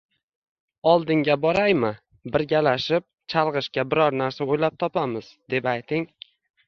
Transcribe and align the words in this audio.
Oldingga 0.91 1.35
boraymi, 1.43 1.91
birgalashib 2.37 3.05
chalg‘ishga 3.35 3.87
biron 3.93 4.19
narsa 4.23 4.49
o‘ylab 4.57 4.81
topamiz?” 4.85 5.29
deb 5.57 5.69
ayting. 5.75 6.09